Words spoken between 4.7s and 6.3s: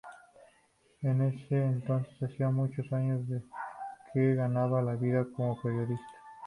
la vida como periodista.